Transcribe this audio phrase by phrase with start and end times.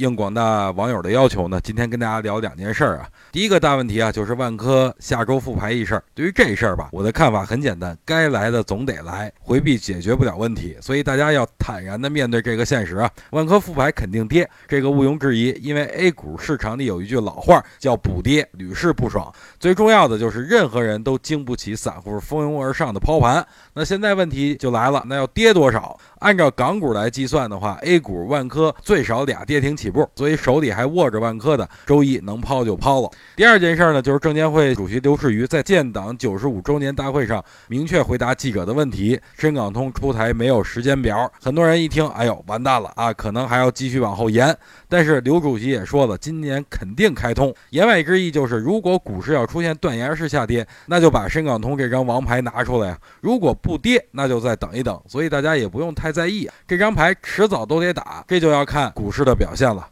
[0.00, 3.08] 应广大网友的要求呢，今天跟大家聊两件事儿啊。
[3.30, 6.02] 第一个大问题啊，就是万科下周复牌一事儿。
[6.14, 13.10] 对于这事儿吧，我的看法很简单，该来的总得来，回避解决不了问题，所以大家要坦然的面对这个现实啊。
[13.32, 19.30] 万科复牌肯定跌，这个毋庸置疑，因为 A 股市场里有一句老话叫补跌，屡试不爽。
[19.58, 23.46] 最重要的就是任何人都经不起散户蜂拥而上的抛盘。
[23.74, 25.98] 那现在问题就来了，那要跌多少？
[26.20, 33.10] 按照港股来计算的话，A 股万科最少俩跌停起步，所以手里还握着万科的，周一能抛就抛了。
[33.34, 41.30] 第二件事呢，就是证监会主席刘士余在建党九十五周年大会上明确回答记者的问题：深港通出台没有时间表？
[41.42, 44.54] 很多人一听，哎呦，完蛋了啊，可能还要继续往后延。
[44.90, 47.54] 但是刘主席也说了，今年肯定开通。
[47.70, 55.00] 言外之意就是，如果股市要出现断崖式下跌，那就把深港通这张王牌拿出来；如果不跌，那就再等一等。
[55.06, 56.09] 所以大家也不用太。
[56.12, 59.88] 在意啊这张牌迟早都得打，这就要看股市的表现了。